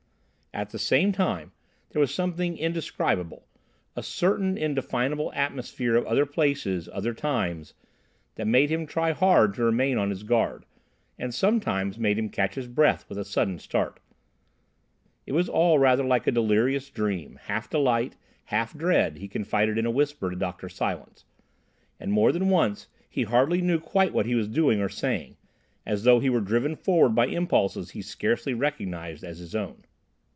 At 0.53 0.71
the 0.71 0.79
same 0.79 1.13
time, 1.13 1.53
there 1.91 1.99
was 2.01 2.13
something 2.13 2.57
indescribable—a 2.57 4.03
certain 4.03 4.57
indefinable 4.57 5.31
atmosphere 5.31 5.95
of 5.95 6.05
other 6.05 6.25
places, 6.25 6.89
other 6.91 7.13
times—that 7.13 8.45
made 8.45 8.69
him 8.69 8.85
try 8.85 9.13
hard 9.13 9.53
to 9.53 9.63
remain 9.63 9.97
on 9.97 10.09
his 10.09 10.23
guard, 10.23 10.65
and 11.17 11.33
sometimes 11.33 11.97
made 11.97 12.17
him 12.19 12.27
catch 12.27 12.55
his 12.55 12.67
breath 12.67 13.07
with 13.07 13.17
a 13.17 13.23
sudden 13.23 13.59
start. 13.59 14.01
It 15.25 15.31
was 15.31 15.47
all 15.47 15.79
rather 15.79 16.03
like 16.03 16.27
a 16.27 16.33
delirious 16.33 16.89
dream, 16.89 17.39
half 17.45 17.69
delight, 17.69 18.17
half 18.43 18.77
dread, 18.77 19.19
he 19.19 19.29
confided 19.29 19.77
in 19.77 19.85
a 19.85 19.89
whisper 19.89 20.29
to 20.29 20.35
Dr. 20.35 20.67
Silence; 20.67 21.23
and 21.97 22.11
more 22.11 22.33
than 22.33 22.49
once 22.49 22.89
he 23.09 23.23
hardly 23.23 23.61
knew 23.61 23.79
quite 23.79 24.11
what 24.11 24.25
he 24.25 24.35
was 24.35 24.49
doing 24.49 24.81
or 24.81 24.89
saying, 24.89 25.37
as 25.85 26.03
though 26.03 26.19
he 26.19 26.29
were 26.29 26.41
driven 26.41 26.75
forward 26.75 27.15
by 27.15 27.27
impulses 27.27 27.91
he 27.91 28.01
scarcely 28.01 28.53
recognised 28.53 29.23
as 29.23 29.39
his 29.39 29.55
own. 29.55 29.83